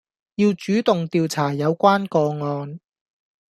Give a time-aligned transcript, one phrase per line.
[0.37, 2.79] 要主動調查有關個案